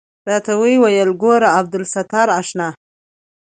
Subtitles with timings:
[0.29, 2.67] راته ويې ويل ګوره عبدالستاره اشنا.